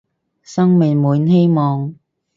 [0.41, 1.93] 生命滿希望